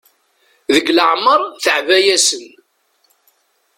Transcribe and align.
Deg 0.73 0.87
leɛmer 0.91 1.41
teɛba-yasen. 1.63 2.45